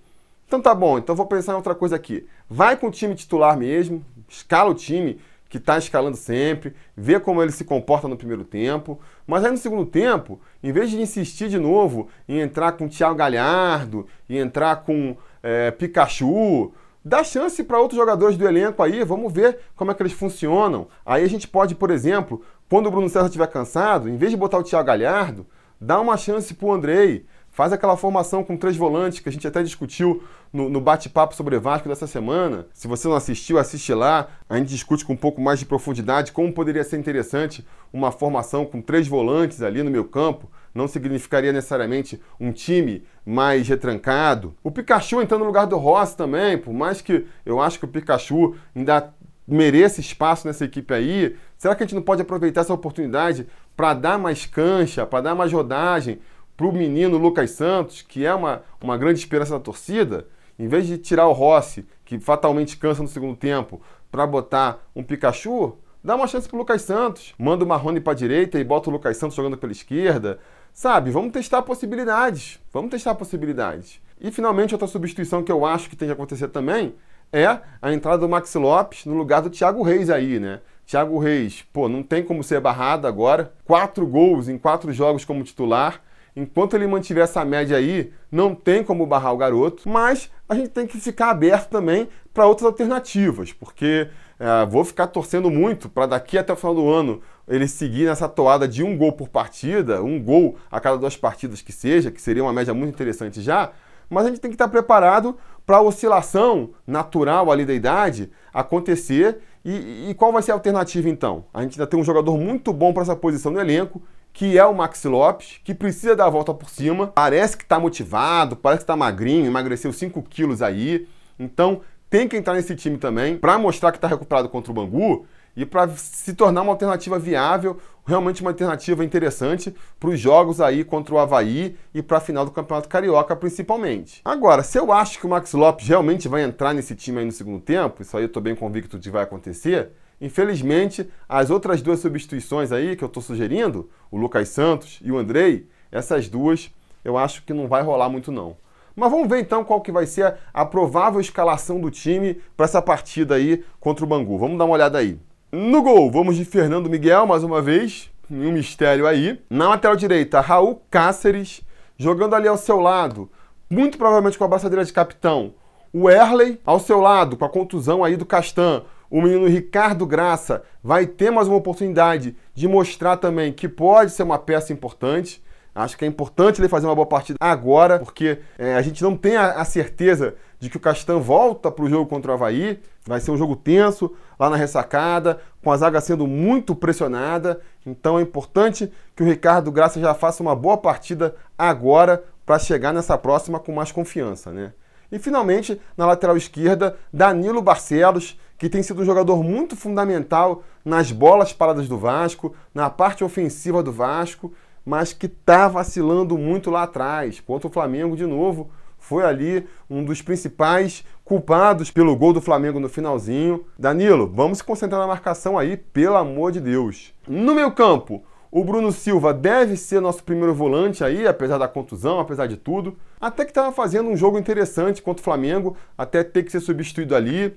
Então 0.46 0.60
tá 0.60 0.74
bom, 0.74 0.98
então 0.98 1.14
vou 1.14 1.26
pensar 1.26 1.52
em 1.52 1.56
outra 1.56 1.74
coisa 1.74 1.96
aqui. 1.96 2.26
Vai 2.48 2.76
com 2.76 2.88
o 2.88 2.90
time 2.90 3.14
titular 3.14 3.56
mesmo, 3.56 4.04
escala 4.28 4.70
o 4.70 4.74
time 4.74 5.18
que 5.48 5.58
está 5.58 5.78
escalando 5.78 6.16
sempre, 6.16 6.74
vê 6.96 7.20
como 7.20 7.40
ele 7.40 7.52
se 7.52 7.64
comporta 7.64 8.08
no 8.08 8.16
primeiro 8.16 8.44
tempo, 8.44 8.98
mas 9.24 9.44
aí 9.44 9.52
no 9.52 9.56
segundo 9.56 9.86
tempo, 9.86 10.40
em 10.60 10.72
vez 10.72 10.90
de 10.90 11.00
insistir 11.00 11.48
de 11.48 11.58
novo 11.60 12.08
em 12.28 12.40
entrar 12.40 12.72
com 12.72 12.88
Thiago 12.88 13.14
Galhardo, 13.14 14.06
e 14.28 14.36
entrar 14.36 14.82
com 14.82 15.16
é, 15.42 15.70
Pikachu, 15.70 16.72
dá 17.04 17.22
chance 17.22 17.62
para 17.62 17.78
outros 17.78 17.98
jogadores 17.98 18.36
do 18.36 18.46
elenco 18.46 18.82
aí, 18.82 19.04
vamos 19.04 19.32
ver 19.32 19.58
como 19.76 19.90
é 19.90 19.94
que 19.94 20.02
eles 20.02 20.12
funcionam. 20.12 20.88
Aí 21.04 21.22
a 21.22 21.28
gente 21.28 21.46
pode, 21.46 21.74
por 21.74 21.90
exemplo, 21.90 22.42
quando 22.68 22.86
o 22.86 22.90
Bruno 22.90 23.08
César 23.08 23.26
estiver 23.26 23.46
cansado, 23.48 24.08
em 24.08 24.16
vez 24.16 24.30
de 24.30 24.36
botar 24.36 24.58
o 24.58 24.62
Thiago 24.62 24.86
Galhardo, 24.86 25.46
dá 25.80 26.00
uma 26.00 26.16
chance 26.16 26.54
para 26.54 26.66
o 26.66 26.72
Andrei. 26.72 27.26
Faz 27.54 27.72
aquela 27.72 27.96
formação 27.96 28.42
com 28.42 28.56
três 28.56 28.76
volantes 28.76 29.20
que 29.20 29.28
a 29.28 29.32
gente 29.32 29.46
até 29.46 29.62
discutiu 29.62 30.24
no, 30.52 30.68
no 30.68 30.80
bate-papo 30.80 31.36
sobre 31.36 31.56
Vasco 31.56 31.88
dessa 31.88 32.04
semana. 32.04 32.66
Se 32.74 32.88
você 32.88 33.06
não 33.06 33.14
assistiu, 33.14 33.60
assiste 33.60 33.94
lá. 33.94 34.26
A 34.48 34.56
gente 34.56 34.70
discute 34.70 35.04
com 35.04 35.12
um 35.12 35.16
pouco 35.16 35.40
mais 35.40 35.60
de 35.60 35.64
profundidade 35.64 36.32
como 36.32 36.52
poderia 36.52 36.82
ser 36.82 36.98
interessante 36.98 37.64
uma 37.92 38.10
formação 38.10 38.66
com 38.66 38.82
três 38.82 39.06
volantes 39.06 39.62
ali 39.62 39.84
no 39.84 39.90
meu 39.90 40.04
campo. 40.04 40.50
Não 40.74 40.88
significaria 40.88 41.52
necessariamente 41.52 42.20
um 42.40 42.50
time 42.50 43.04
mais 43.24 43.68
retrancado. 43.68 44.56
O 44.60 44.72
Pikachu 44.72 45.22
entrando 45.22 45.42
no 45.42 45.46
lugar 45.46 45.68
do 45.68 45.76
Rossi 45.76 46.16
também, 46.16 46.58
por 46.58 46.74
mais 46.74 47.00
que 47.00 47.24
eu 47.46 47.60
acho 47.60 47.78
que 47.78 47.84
o 47.84 47.88
Pikachu 47.88 48.56
ainda 48.74 49.14
mereça 49.46 50.00
espaço 50.00 50.44
nessa 50.48 50.64
equipe 50.64 50.92
aí? 50.92 51.36
Será 51.56 51.76
que 51.76 51.84
a 51.84 51.86
gente 51.86 51.94
não 51.94 52.02
pode 52.02 52.20
aproveitar 52.20 52.62
essa 52.62 52.74
oportunidade 52.74 53.46
para 53.76 53.94
dar 53.94 54.18
mais 54.18 54.44
cancha, 54.44 55.06
para 55.06 55.20
dar 55.20 55.34
mais 55.36 55.52
rodagem 55.52 56.18
para 56.56 56.66
o 56.66 56.72
menino 56.72 57.18
Lucas 57.18 57.50
Santos, 57.50 58.02
que 58.02 58.24
é 58.24 58.34
uma, 58.34 58.62
uma 58.80 58.96
grande 58.96 59.18
esperança 59.18 59.52
da 59.52 59.60
torcida? 59.60 60.26
Em 60.58 60.68
vez 60.68 60.86
de 60.86 60.98
tirar 60.98 61.26
o 61.26 61.32
Rossi, 61.32 61.86
que 62.04 62.18
fatalmente 62.18 62.76
cansa 62.76 63.02
no 63.02 63.08
segundo 63.08 63.36
tempo, 63.36 63.80
para 64.10 64.26
botar 64.26 64.78
um 64.94 65.02
Pikachu, 65.02 65.76
dá 66.02 66.14
uma 66.14 66.28
chance 66.28 66.48
para 66.48 66.54
o 66.54 66.58
Lucas 66.60 66.82
Santos. 66.82 67.34
Manda 67.36 67.64
o 67.64 67.68
Marrone 67.68 68.00
para 68.00 68.14
direita 68.14 68.58
e 68.58 68.64
bota 68.64 68.88
o 68.88 68.92
Lucas 68.92 69.16
Santos 69.16 69.36
jogando 69.36 69.56
pela 69.56 69.72
esquerda. 69.72 70.38
Sabe, 70.72 71.10
vamos 71.10 71.32
testar 71.32 71.62
possibilidades. 71.62 72.60
Vamos 72.72 72.90
testar 72.90 73.14
possibilidades. 73.16 74.00
E 74.20 74.30
finalmente, 74.30 74.74
outra 74.74 74.86
substituição 74.86 75.42
que 75.42 75.50
eu 75.50 75.66
acho 75.66 75.90
que 75.90 75.96
tem 75.96 76.06
que 76.06 76.12
acontecer 76.12 76.48
também 76.48 76.94
é 77.32 77.58
a 77.82 77.92
entrada 77.92 78.18
do 78.18 78.28
Maxi 78.28 78.58
Lopes 78.58 79.04
no 79.06 79.14
lugar 79.14 79.42
do 79.42 79.50
Thiago 79.50 79.82
Reis 79.82 80.08
aí, 80.08 80.38
né? 80.38 80.60
Thiago 80.86 81.18
Reis, 81.18 81.64
pô, 81.72 81.88
não 81.88 82.02
tem 82.02 82.22
como 82.22 82.44
ser 82.44 82.60
barrado 82.60 83.06
agora. 83.06 83.52
Quatro 83.64 84.06
gols 84.06 84.48
em 84.48 84.56
quatro 84.56 84.92
jogos 84.92 85.24
como 85.24 85.42
titular. 85.42 86.00
Enquanto 86.36 86.74
ele 86.74 86.86
mantiver 86.86 87.24
essa 87.24 87.44
média 87.44 87.76
aí, 87.76 88.12
não 88.30 88.54
tem 88.54 88.82
como 88.82 89.06
barrar 89.06 89.32
o 89.32 89.36
garoto. 89.36 89.88
Mas 89.88 90.30
a 90.48 90.54
gente 90.54 90.68
tem 90.68 90.86
que 90.86 90.98
ficar 90.98 91.30
aberto 91.30 91.68
também 91.68 92.08
para 92.32 92.46
outras 92.46 92.66
alternativas, 92.66 93.52
porque 93.52 94.08
é, 94.38 94.66
vou 94.66 94.84
ficar 94.84 95.06
torcendo 95.06 95.48
muito 95.50 95.88
para 95.88 96.06
daqui 96.06 96.36
até 96.36 96.52
o 96.52 96.56
final 96.56 96.74
do 96.74 96.90
ano 96.90 97.22
ele 97.46 97.68
seguir 97.68 98.06
nessa 98.06 98.28
toada 98.28 98.66
de 98.66 98.82
um 98.82 98.96
gol 98.96 99.12
por 99.12 99.28
partida, 99.28 100.02
um 100.02 100.20
gol 100.20 100.56
a 100.70 100.80
cada 100.80 100.96
duas 100.96 101.16
partidas 101.16 101.60
que 101.60 101.72
seja, 101.72 102.10
que 102.10 102.20
seria 102.20 102.42
uma 102.42 102.52
média 102.52 102.74
muito 102.74 102.94
interessante 102.94 103.40
já. 103.40 103.70
Mas 104.08 104.26
a 104.26 104.28
gente 104.28 104.40
tem 104.40 104.50
que 104.50 104.54
estar 104.54 104.68
preparado 104.68 105.36
para 105.66 105.78
a 105.78 105.82
oscilação 105.82 106.70
natural 106.86 107.50
ali 107.50 107.64
da 107.64 107.72
idade 107.72 108.30
acontecer. 108.52 109.38
E, 109.64 110.10
e, 110.10 110.14
qual 110.14 110.32
vai 110.32 110.42
ser 110.42 110.50
a 110.52 110.54
alternativa 110.54 111.08
então? 111.08 111.46
A 111.52 111.62
gente 111.62 111.80
ainda 111.80 111.86
tem 111.86 111.98
um 111.98 112.04
jogador 112.04 112.36
muito 112.36 112.72
bom 112.72 112.92
para 112.92 113.02
essa 113.02 113.16
posição 113.16 113.50
no 113.50 113.60
elenco, 113.60 114.02
que 114.34 114.58
é 114.58 114.66
o 114.66 114.74
Maxi 114.74 115.06
Lopes, 115.06 115.60
que 115.62 115.72
precisa 115.72 116.16
dar 116.16 116.26
a 116.26 116.30
volta 116.30 116.52
por 116.52 116.68
cima. 116.68 117.06
Parece 117.06 117.56
que 117.56 117.62
está 117.62 117.78
motivado, 117.78 118.56
parece 118.56 118.80
que 118.80 118.82
está 118.82 118.96
magrinho, 118.96 119.46
emagreceu 119.46 119.92
5 119.92 120.20
quilos 120.24 120.60
aí. 120.60 121.06
Então 121.38 121.80
tem 122.10 122.26
que 122.26 122.36
entrar 122.36 122.54
nesse 122.54 122.74
time 122.74 122.98
também 122.98 123.38
para 123.38 123.56
mostrar 123.56 123.92
que 123.92 123.98
está 123.98 124.08
recuperado 124.08 124.48
contra 124.48 124.72
o 124.72 124.74
Bangu 124.74 125.24
e 125.56 125.64
para 125.64 125.88
se 125.90 126.34
tornar 126.34 126.62
uma 126.62 126.72
alternativa 126.72 127.16
viável, 127.16 127.78
realmente 128.04 128.40
uma 128.40 128.50
alternativa 128.50 129.04
interessante 129.04 129.72
para 130.00 130.10
os 130.10 130.18
jogos 130.18 130.60
aí 130.60 130.82
contra 130.82 131.14
o 131.14 131.18
Havaí 131.18 131.76
e 131.94 132.02
para 132.02 132.18
a 132.18 132.20
final 132.20 132.44
do 132.44 132.50
Campeonato 132.50 132.88
Carioca 132.88 133.36
principalmente. 133.36 134.20
Agora, 134.24 134.64
se 134.64 134.76
eu 134.76 134.92
acho 134.92 135.20
que 135.20 135.26
o 135.26 135.30
Max 135.30 135.52
Lopes 135.52 135.86
realmente 135.86 136.26
vai 136.26 136.42
entrar 136.42 136.74
nesse 136.74 136.96
time 136.96 137.20
aí 137.20 137.24
no 137.24 137.30
segundo 137.30 137.60
tempo, 137.60 138.02
isso 138.02 138.16
aí 138.16 138.24
eu 138.24 138.26
estou 138.26 138.42
bem 138.42 138.56
convicto 138.56 138.98
de 138.98 139.10
vai 139.10 139.22
acontecer, 139.22 139.92
Infelizmente, 140.20 141.08
as 141.28 141.50
outras 141.50 141.82
duas 141.82 142.00
substituições 142.00 142.72
aí 142.72 142.96
que 142.96 143.04
eu 143.04 143.08
estou 143.08 143.22
sugerindo, 143.22 143.90
o 144.10 144.16
Lucas 144.16 144.48
Santos 144.48 145.00
e 145.02 145.10
o 145.10 145.18
Andrei, 145.18 145.68
essas 145.90 146.28
duas 146.28 146.70
eu 147.04 147.18
acho 147.18 147.42
que 147.44 147.52
não 147.52 147.68
vai 147.68 147.82
rolar 147.82 148.08
muito 148.08 148.32
não. 148.32 148.56
Mas 148.96 149.10
vamos 149.10 149.28
ver 149.28 149.40
então 149.40 149.64
qual 149.64 149.80
que 149.80 149.92
vai 149.92 150.06
ser 150.06 150.36
a 150.52 150.64
provável 150.64 151.20
escalação 151.20 151.80
do 151.80 151.90
time 151.90 152.40
para 152.56 152.64
essa 152.64 152.80
partida 152.80 153.34
aí 153.34 153.64
contra 153.80 154.04
o 154.04 154.08
Bangu. 154.08 154.38
Vamos 154.38 154.56
dar 154.56 154.64
uma 154.64 154.74
olhada 154.74 154.98
aí. 154.98 155.18
No 155.52 155.82
gol, 155.82 156.10
vamos 156.10 156.36
de 156.36 156.44
Fernando 156.44 156.88
Miguel 156.88 157.26
mais 157.26 157.42
uma 157.44 157.60
vez, 157.60 158.10
um 158.30 158.52
mistério 158.52 159.06
aí. 159.06 159.40
Na 159.50 159.68
lateral 159.68 159.96
direita, 159.96 160.40
Raul 160.40 160.80
Cáceres, 160.90 161.62
jogando 161.98 162.34
ali 162.34 162.48
ao 162.48 162.56
seu 162.56 162.80
lado, 162.80 163.30
muito 163.68 163.98
provavelmente 163.98 164.38
com 164.38 164.44
a 164.44 164.48
braçadeira 164.48 164.84
de 164.84 164.92
capitão, 164.92 165.54
o 165.92 166.10
Erley, 166.10 166.60
ao 166.64 166.80
seu 166.80 167.00
lado, 167.00 167.36
com 167.36 167.44
a 167.44 167.48
contusão 167.48 168.02
aí 168.02 168.16
do 168.16 168.26
Castan, 168.26 168.82
o 169.14 169.22
menino 169.22 169.46
Ricardo 169.46 170.04
Graça 170.04 170.64
vai 170.82 171.06
ter 171.06 171.30
mais 171.30 171.46
uma 171.46 171.56
oportunidade 171.56 172.34
de 172.52 172.66
mostrar 172.66 173.16
também 173.16 173.52
que 173.52 173.68
pode 173.68 174.10
ser 174.10 174.24
uma 174.24 174.40
peça 174.40 174.72
importante. 174.72 175.40
Acho 175.72 175.96
que 175.96 176.04
é 176.04 176.08
importante 176.08 176.60
ele 176.60 176.68
fazer 176.68 176.86
uma 176.86 176.96
boa 176.96 177.06
partida 177.06 177.36
agora, 177.38 178.00
porque 178.00 178.40
é, 178.58 178.74
a 178.74 178.82
gente 178.82 179.00
não 179.04 179.16
tem 179.16 179.36
a, 179.36 179.52
a, 179.52 179.64
certeza 179.64 180.34
de 180.58 180.68
que 180.68 180.76
o 180.76 180.80
Castan 180.80 181.20
volta 181.20 181.70
para 181.70 181.84
o 181.84 181.88
jogo 181.88 182.10
contra 182.10 182.32
o 182.32 182.34
Havaí. 182.34 182.80
Vai 183.06 183.20
ser 183.20 183.30
um 183.30 183.36
jogo 183.36 183.54
tenso, 183.54 184.12
lá 184.36 184.50
na 184.50 184.56
ressacada, 184.56 185.38
com 185.62 185.70
a 185.70 185.76
zaga 185.76 186.00
sendo 186.00 186.26
muito 186.26 186.74
pressionada. 186.74 187.60
Então 187.86 188.18
é 188.18 188.22
importante 188.22 188.92
que 189.14 189.22
o 189.22 189.26
Ricardo 189.26 189.70
Graça 189.70 190.00
já 190.00 190.12
faça 190.12 190.42
uma 190.42 190.56
boa 190.56 190.76
partida 190.76 191.36
agora 191.56 192.24
para 192.44 192.58
chegar 192.58 192.92
nessa 192.92 193.16
próxima 193.16 193.60
com 193.60 193.70
mais 193.70 193.92
confiança, 193.92 194.50
né? 194.50 194.72
E 195.14 195.18
finalmente, 195.20 195.80
na 195.96 196.06
lateral 196.06 196.36
esquerda, 196.36 196.96
Danilo 197.12 197.62
Barcelos, 197.62 198.36
que 198.58 198.68
tem 198.68 198.82
sido 198.82 199.00
um 199.00 199.04
jogador 199.04 199.44
muito 199.44 199.76
fundamental 199.76 200.64
nas 200.84 201.12
bolas 201.12 201.52
paradas 201.52 201.86
do 201.86 201.96
Vasco, 201.96 202.52
na 202.74 202.90
parte 202.90 203.22
ofensiva 203.22 203.80
do 203.80 203.92
Vasco, 203.92 204.52
mas 204.84 205.12
que 205.12 205.26
está 205.26 205.68
vacilando 205.68 206.36
muito 206.36 206.68
lá 206.68 206.82
atrás. 206.82 207.38
Contra 207.38 207.68
o 207.68 207.70
Flamengo, 207.70 208.16
de 208.16 208.26
novo, 208.26 208.72
foi 208.98 209.24
ali 209.24 209.68
um 209.88 210.04
dos 210.04 210.20
principais 210.20 211.04
culpados 211.24 211.92
pelo 211.92 212.16
gol 212.16 212.32
do 212.32 212.40
Flamengo 212.40 212.80
no 212.80 212.88
finalzinho. 212.88 213.64
Danilo, 213.78 214.28
vamos 214.34 214.58
se 214.58 214.64
concentrar 214.64 215.00
na 215.00 215.06
marcação 215.06 215.56
aí, 215.56 215.76
pelo 215.76 216.16
amor 216.16 216.50
de 216.50 216.60
Deus. 216.60 217.14
No 217.28 217.54
meu 217.54 217.70
campo, 217.70 218.24
o 218.54 218.62
Bruno 218.62 218.92
Silva 218.92 219.34
deve 219.34 219.76
ser 219.76 220.00
nosso 220.00 220.22
primeiro 220.22 220.54
volante 220.54 221.02
aí, 221.02 221.26
apesar 221.26 221.58
da 221.58 221.66
contusão, 221.66 222.20
apesar 222.20 222.46
de 222.46 222.56
tudo. 222.56 222.96
Até 223.20 223.44
que 223.44 223.50
estava 223.50 223.72
fazendo 223.72 224.08
um 224.08 224.16
jogo 224.16 224.38
interessante 224.38 225.02
contra 225.02 225.20
o 225.20 225.24
Flamengo, 225.24 225.76
até 225.98 226.22
ter 226.22 226.44
que 226.44 226.52
ser 226.52 226.60
substituído 226.60 227.16
ali. 227.16 227.52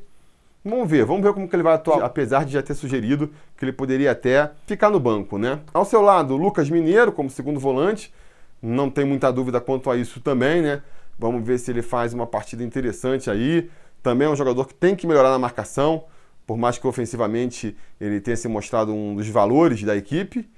Vamos 0.65 0.89
ver, 0.89 1.05
vamos 1.05 1.21
ver 1.21 1.33
como 1.33 1.47
que 1.47 1.55
ele 1.55 1.61
vai 1.61 1.75
atuar, 1.75 2.03
apesar 2.03 2.45
de 2.45 2.53
já 2.53 2.63
ter 2.63 2.73
sugerido 2.73 3.31
que 3.55 3.63
ele 3.63 3.71
poderia 3.71 4.09
até 4.09 4.49
ficar 4.65 4.89
no 4.89 4.99
banco, 4.99 5.37
né? 5.37 5.59
Ao 5.71 5.85
seu 5.85 6.01
lado, 6.01 6.35
Lucas 6.35 6.67
Mineiro 6.67 7.11
como 7.11 7.29
segundo 7.29 7.59
volante. 7.59 8.11
Não 8.59 8.89
tem 8.89 9.05
muita 9.05 9.31
dúvida 9.31 9.61
quanto 9.61 9.91
a 9.91 9.95
isso 9.95 10.19
também, 10.19 10.63
né? 10.63 10.81
Vamos 11.19 11.45
ver 11.45 11.59
se 11.59 11.69
ele 11.69 11.83
faz 11.83 12.11
uma 12.11 12.25
partida 12.25 12.63
interessante 12.63 13.29
aí. 13.29 13.69
Também 14.01 14.27
é 14.27 14.31
um 14.31 14.35
jogador 14.35 14.65
que 14.65 14.73
tem 14.73 14.95
que 14.95 15.05
melhorar 15.05 15.29
na 15.29 15.37
marcação, 15.37 16.05
por 16.47 16.57
mais 16.57 16.79
que 16.79 16.87
ofensivamente 16.87 17.77
ele 18.01 18.19
tenha 18.19 18.35
se 18.35 18.47
mostrado 18.47 18.91
um 18.91 19.15
dos 19.15 19.29
valores 19.29 19.83
da 19.83 19.95
equipe. 19.95 20.49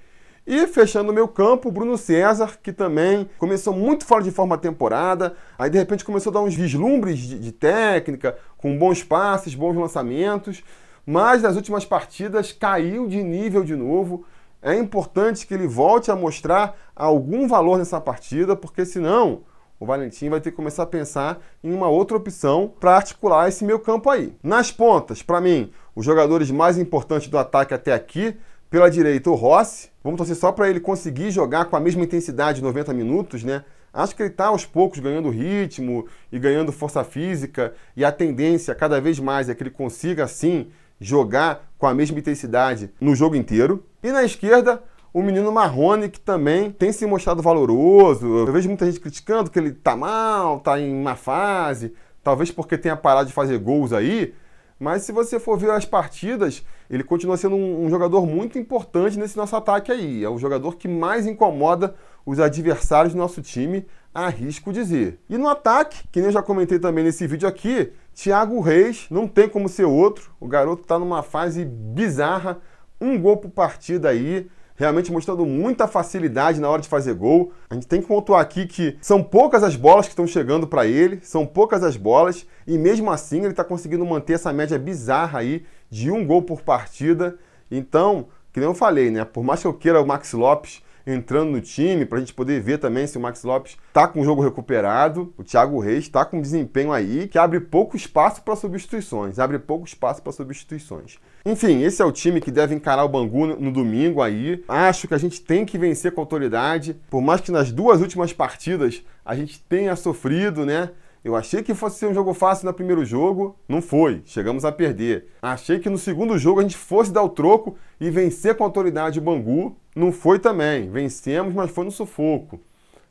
E 0.51 0.65
fechando 0.65 1.11
o 1.11 1.13
meu 1.13 1.27
campo, 1.27 1.71
Bruno 1.71 1.95
César, 1.95 2.57
que 2.63 2.73
também 2.73 3.29
começou 3.37 3.71
muito 3.71 4.03
fora 4.03 4.23
de 4.23 4.31
forma 4.31 4.55
a 4.55 4.57
temporada, 4.57 5.35
aí 5.59 5.69
de 5.69 5.77
repente 5.77 6.03
começou 6.03 6.31
a 6.31 6.33
dar 6.33 6.41
uns 6.41 6.55
vislumbres 6.55 7.19
de, 7.19 7.37
de 7.37 7.51
técnica, 7.51 8.35
com 8.57 8.75
bons 8.75 9.03
passes, 9.03 9.53
bons 9.53 9.75
lançamentos, 9.75 10.63
mas 11.05 11.43
nas 11.43 11.55
últimas 11.55 11.85
partidas 11.85 12.51
caiu 12.51 13.07
de 13.07 13.21
nível 13.21 13.63
de 13.63 13.75
novo. 13.75 14.25
É 14.59 14.73
importante 14.73 15.45
que 15.45 15.53
ele 15.53 15.67
volte 15.67 16.09
a 16.09 16.15
mostrar 16.15 16.75
algum 16.95 17.47
valor 17.47 17.77
nessa 17.77 18.01
partida, 18.01 18.55
porque 18.55 18.85
senão 18.85 19.43
o 19.79 19.85
Valentim 19.85 20.29
vai 20.29 20.41
ter 20.41 20.49
que 20.49 20.57
começar 20.57 20.81
a 20.81 20.87
pensar 20.87 21.39
em 21.63 21.71
uma 21.71 21.89
outra 21.89 22.17
opção 22.17 22.73
para 22.79 22.95
articular 22.95 23.47
esse 23.47 23.63
meu 23.63 23.79
campo 23.79 24.09
aí. 24.09 24.33
Nas 24.41 24.71
pontas, 24.71 25.21
para 25.21 25.39
mim, 25.39 25.71
os 25.95 26.03
jogadores 26.03 26.49
mais 26.49 26.79
importantes 26.79 27.27
do 27.27 27.37
ataque 27.37 27.71
até 27.71 27.93
aqui 27.93 28.35
pela 28.69 28.89
direita, 28.89 29.29
o 29.29 29.35
Rossi. 29.35 29.89
Vamos 30.03 30.17
torcer 30.17 30.35
só 30.35 30.51
para 30.51 30.69
ele 30.69 30.79
conseguir 30.79 31.31
jogar 31.31 31.65
com 31.65 31.75
a 31.75 31.79
mesma 31.79 32.03
intensidade 32.03 32.61
90 32.61 32.93
minutos, 32.93 33.43
né? 33.43 33.63
Acho 33.91 34.15
que 34.15 34.21
ele 34.21 34.29
está 34.29 34.45
aos 34.45 34.65
poucos 34.65 34.99
ganhando 34.99 35.29
ritmo 35.29 36.05
e 36.31 36.37
ganhando 36.37 36.71
força 36.71 37.03
física, 37.03 37.73
e 37.97 38.05
a 38.05 38.11
tendência 38.11 38.75
cada 38.75 39.01
vez 39.01 39.19
mais 39.19 39.49
é 39.49 39.55
que 39.55 39.63
ele 39.63 39.71
consiga, 39.71 40.23
assim, 40.23 40.69
jogar 40.99 41.71
com 41.77 41.87
a 41.87 41.93
mesma 41.93 42.19
intensidade 42.19 42.91
no 43.01 43.15
jogo 43.15 43.35
inteiro. 43.35 43.83
E 44.03 44.11
na 44.11 44.23
esquerda, 44.23 44.83
o 45.11 45.23
menino 45.23 45.51
Marrone, 45.51 46.07
que 46.07 46.19
também 46.19 46.71
tem 46.71 46.91
se 46.91 47.05
mostrado 47.05 47.41
valoroso. 47.41 48.27
Eu 48.27 48.51
vejo 48.51 48.69
muita 48.69 48.85
gente 48.85 48.99
criticando 48.99 49.49
que 49.49 49.57
ele 49.57 49.71
tá 49.71 49.95
mal, 49.95 50.59
tá 50.59 50.79
em 50.79 51.01
má 51.01 51.15
fase, 51.15 51.93
talvez 52.23 52.51
porque 52.51 52.77
tenha 52.77 52.95
parado 52.95 53.27
de 53.27 53.33
fazer 53.33 53.57
gols 53.57 53.91
aí, 53.91 54.35
mas 54.79 55.03
se 55.03 55.11
você 55.11 55.39
for 55.39 55.57
ver 55.57 55.71
as 55.71 55.83
partidas, 55.83 56.63
ele 56.89 57.03
continua 57.03 57.35
sendo 57.35 57.55
um, 57.55 57.85
um, 57.85 57.89
jogador 57.89 58.25
muito 58.25 58.57
importante 58.57 59.19
nesse 59.19 59.35
nosso 59.35 59.55
ataque 59.55 59.91
aí. 59.91 60.23
É 60.23 60.29
o 60.29 60.37
jogador 60.37 60.77
que 60.77 60.87
mais 60.87 61.27
incomoda 61.27 61.93
os 62.25 62.39
adversários 62.39 63.13
do 63.13 63.19
nosso 63.19 63.41
time, 63.41 63.85
arrisco 64.13 64.71
dizer. 64.71 65.19
E 65.29 65.37
no 65.37 65.49
ataque, 65.49 66.07
que 66.11 66.19
nem 66.19 66.27
eu 66.27 66.33
já 66.33 66.41
comentei 66.41 66.79
também 66.79 67.03
nesse 67.03 67.27
vídeo 67.27 67.47
aqui, 67.47 67.91
Thiago 68.13 68.61
Reis 68.61 69.07
não 69.11 69.27
tem 69.27 69.49
como 69.49 69.67
ser 69.67 69.85
outro. 69.85 70.31
O 70.39 70.47
garoto 70.47 70.83
está 70.83 70.97
numa 70.97 71.21
fase 71.21 71.65
bizarra, 71.65 72.59
um 73.01 73.19
gol 73.19 73.37
por 73.37 73.49
partida 73.51 74.09
aí 74.09 74.49
realmente 74.79 75.11
mostrando 75.11 75.45
muita 75.45 75.89
facilidade 75.89 76.61
na 76.61 76.69
hora 76.69 76.81
de 76.81 76.87
fazer 76.87 77.13
gol. 77.13 77.51
A 77.69 77.73
gente 77.73 77.85
tem 77.85 78.01
que 78.01 78.07
pontuar 78.07 78.39
aqui 78.39 78.65
que 78.65 78.97
são 79.01 79.21
poucas 79.21 79.61
as 79.61 79.75
bolas 79.75 80.05
que 80.05 80.13
estão 80.13 80.25
chegando 80.25 80.65
para 80.65 80.87
ele, 80.87 81.19
são 81.21 81.45
poucas 81.45 81.83
as 81.83 81.97
bolas, 81.97 82.47
e 82.65 82.77
mesmo 82.77 83.11
assim 83.11 83.39
ele 83.39 83.49
está 83.49 83.63
conseguindo 83.63 84.05
manter 84.05 84.33
essa 84.33 84.53
média 84.53 84.79
bizarra 84.79 85.39
aí 85.39 85.65
de 85.89 86.09
um 86.09 86.25
gol 86.25 86.41
por 86.41 86.61
partida. 86.61 87.37
Então, 87.69 88.27
que 88.53 88.59
nem 88.61 88.69
eu 88.69 88.73
falei, 88.73 89.11
né? 89.11 89.25
Por 89.25 89.43
mais 89.43 89.59
que 89.59 89.67
eu 89.67 89.73
queira 89.73 90.01
o 90.01 90.07
Max 90.07 90.31
Lopes 90.31 90.81
entrando 91.05 91.51
no 91.51 91.59
time, 91.59 92.05
para 92.05 92.17
a 92.17 92.21
gente 92.21 92.33
poder 92.33 92.61
ver 92.61 92.77
também 92.77 93.05
se 93.05 93.17
o 93.17 93.21
Max 93.21 93.43
Lopes 93.43 93.77
está 93.87 94.07
com 94.07 94.21
o 94.21 94.23
jogo 94.23 94.41
recuperado. 94.41 95.33
O 95.37 95.43
Thiago 95.43 95.79
Reis 95.79 96.05
está 96.05 96.23
com 96.23 96.37
um 96.37 96.41
desempenho 96.41 96.93
aí 96.93 97.27
que 97.27 97.37
abre 97.37 97.59
pouco 97.59 97.97
espaço 97.97 98.41
para 98.43 98.55
substituições, 98.55 99.39
abre 99.39 99.59
pouco 99.59 99.85
espaço 99.85 100.21
para 100.21 100.31
substituições. 100.31 101.17
Enfim, 101.45 101.81
esse 101.83 102.01
é 102.01 102.05
o 102.05 102.11
time 102.11 102.41
que 102.41 102.51
deve 102.51 102.75
encarar 102.75 103.03
o 103.05 103.09
Bangu 103.09 103.47
no 103.47 103.71
domingo 103.71 104.21
aí. 104.21 104.63
Acho 104.67 105.07
que 105.07 105.13
a 105.13 105.17
gente 105.17 105.41
tem 105.41 105.65
que 105.65 105.77
vencer 105.77 106.11
com 106.11 106.21
autoridade, 106.21 106.95
por 107.09 107.21
mais 107.21 107.41
que 107.41 107.51
nas 107.51 107.71
duas 107.71 108.01
últimas 108.01 108.33
partidas 108.33 109.01
a 109.23 109.35
gente 109.35 109.59
tenha 109.61 109.95
sofrido, 109.95 110.65
né? 110.65 110.91
Eu 111.23 111.35
achei 111.35 111.61
que 111.61 111.73
fosse 111.73 111.99
ser 111.99 112.07
um 112.07 112.13
jogo 112.13 112.33
fácil 112.33 112.65
no 112.65 112.73
primeiro 112.73 113.03
jogo, 113.03 113.57
não 113.67 113.81
foi, 113.81 114.21
chegamos 114.25 114.63
a 114.63 114.71
perder. 114.71 115.27
Achei 115.41 115.77
que 115.77 115.89
no 115.89 115.97
segundo 115.97 116.37
jogo 116.37 116.59
a 116.59 116.63
gente 116.63 116.77
fosse 116.77 117.11
dar 117.11 117.23
o 117.23 117.29
troco 117.29 117.77
e 117.99 118.09
vencer 118.09 118.55
com 118.55 118.63
autoridade 118.63 119.19
o 119.19 119.21
Bangu, 119.21 119.75
não 119.93 120.13
foi 120.13 120.39
também. 120.39 120.89
Vencemos, 120.89 121.53
mas 121.53 121.71
foi 121.71 121.83
no 121.83 121.91
sufoco. 121.91 122.59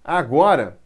Agora, 0.02 0.78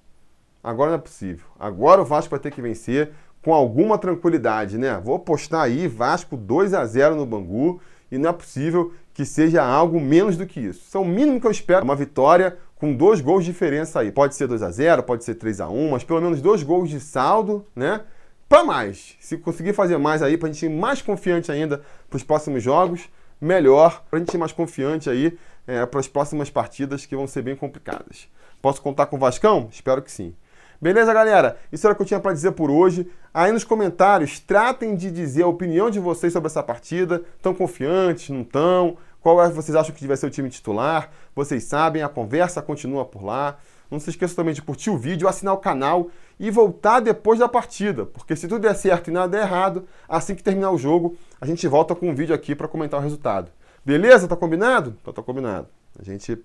agora 0.64 0.90
não 0.90 0.98
é 0.98 1.00
possível. 1.00 1.46
Agora 1.58 2.02
o 2.02 2.04
Vasco 2.04 2.30
vai 2.30 2.40
ter 2.40 2.50
que 2.50 2.60
vencer 2.60 3.12
com 3.42 3.52
alguma 3.52 3.98
tranquilidade, 3.98 4.78
né? 4.78 5.00
Vou 5.04 5.16
apostar 5.16 5.62
aí 5.62 5.88
Vasco 5.88 6.36
2 6.36 6.72
a 6.74 6.84
0 6.84 7.16
no 7.16 7.26
Bangu 7.26 7.80
e 8.10 8.16
não 8.16 8.30
é 8.30 8.32
possível 8.32 8.92
que 9.12 9.24
seja 9.24 9.62
algo 9.62 10.00
menos 10.00 10.36
do 10.36 10.46
que 10.46 10.60
isso. 10.60 10.80
Isso 10.86 10.96
é 10.96 11.00
o 11.00 11.04
mínimo 11.04 11.40
que 11.40 11.46
eu 11.46 11.50
espero. 11.50 11.84
Uma 11.84 11.96
vitória 11.96 12.56
com 12.76 12.94
dois 12.94 13.20
gols 13.20 13.44
de 13.44 13.52
diferença 13.52 14.00
aí. 14.00 14.10
Pode 14.10 14.34
ser 14.34 14.46
2 14.46 14.62
a 14.62 14.70
0 14.70 15.02
pode 15.02 15.24
ser 15.24 15.34
3 15.34 15.60
a 15.60 15.68
1 15.68 15.90
mas 15.90 16.04
pelo 16.04 16.20
menos 16.20 16.40
dois 16.40 16.62
gols 16.62 16.88
de 16.88 17.00
saldo, 17.00 17.66
né? 17.74 18.02
Para 18.48 18.64
mais. 18.64 19.16
Se 19.20 19.38
conseguir 19.38 19.72
fazer 19.72 19.98
mais 19.98 20.22
aí, 20.22 20.36
para 20.36 20.48
a 20.48 20.52
gente 20.52 20.66
ir 20.66 20.68
mais 20.68 21.00
confiante 21.00 21.50
ainda 21.50 21.82
para 22.08 22.16
os 22.16 22.22
próximos 22.22 22.62
jogos, 22.62 23.08
melhor, 23.40 24.04
para 24.08 24.18
a 24.18 24.20
gente 24.20 24.34
ir 24.34 24.38
mais 24.38 24.52
confiante 24.52 25.08
aí 25.08 25.36
é, 25.66 25.86
para 25.86 26.00
as 26.00 26.06
próximas 26.06 26.50
partidas 26.50 27.06
que 27.06 27.16
vão 27.16 27.26
ser 27.26 27.42
bem 27.42 27.56
complicadas. 27.56 28.28
Posso 28.60 28.80
contar 28.82 29.06
com 29.06 29.16
o 29.16 29.18
Vascão? 29.18 29.68
Espero 29.72 30.02
que 30.02 30.12
sim. 30.12 30.34
Beleza, 30.82 31.14
galera? 31.14 31.56
Isso 31.70 31.86
era 31.86 31.92
o 31.92 31.96
que 31.96 32.02
eu 32.02 32.06
tinha 32.06 32.18
para 32.18 32.32
dizer 32.32 32.50
por 32.50 32.68
hoje. 32.68 33.08
Aí 33.32 33.52
nos 33.52 33.62
comentários, 33.62 34.40
tratem 34.40 34.96
de 34.96 35.12
dizer 35.12 35.44
a 35.44 35.46
opinião 35.46 35.88
de 35.88 36.00
vocês 36.00 36.32
sobre 36.32 36.48
essa 36.48 36.60
partida. 36.60 37.22
Estão 37.36 37.54
confiantes? 37.54 38.30
Não 38.30 38.40
estão? 38.40 38.96
Qual 39.20 39.40
é 39.40 39.48
vocês 39.48 39.76
acham 39.76 39.94
que 39.94 40.04
vai 40.08 40.16
ser 40.16 40.26
o 40.26 40.30
time 40.30 40.50
titular? 40.50 41.08
Vocês 41.36 41.62
sabem, 41.62 42.02
a 42.02 42.08
conversa 42.08 42.60
continua 42.60 43.04
por 43.04 43.22
lá. 43.22 43.58
Não 43.88 44.00
se 44.00 44.10
esqueça 44.10 44.34
também 44.34 44.52
de 44.52 44.60
curtir 44.60 44.90
o 44.90 44.98
vídeo, 44.98 45.28
assinar 45.28 45.54
o 45.54 45.58
canal 45.58 46.10
e 46.36 46.50
voltar 46.50 46.98
depois 46.98 47.38
da 47.38 47.46
partida, 47.46 48.04
porque 48.04 48.34
se 48.34 48.48
tudo 48.48 48.62
der 48.62 48.74
certo 48.74 49.08
e 49.08 49.12
nada 49.12 49.28
der 49.28 49.42
errado, 49.42 49.86
assim 50.08 50.34
que 50.34 50.42
terminar 50.42 50.72
o 50.72 50.78
jogo, 50.78 51.16
a 51.40 51.46
gente 51.46 51.68
volta 51.68 51.94
com 51.94 52.08
um 52.08 52.14
vídeo 52.14 52.34
aqui 52.34 52.56
para 52.56 52.66
comentar 52.66 52.98
o 52.98 53.02
resultado. 53.02 53.52
Beleza? 53.84 54.26
Tá 54.26 54.34
combinado? 54.34 54.96
Então 55.00 55.14
tá 55.14 55.22
combinado. 55.22 55.68
A 55.96 56.02
gente 56.02 56.44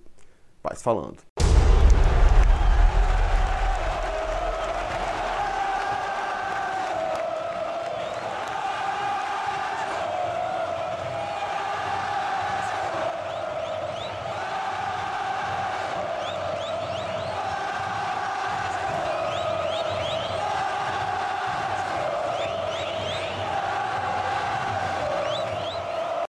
vai 0.62 0.76
se 0.76 0.84
falando. 0.84 1.18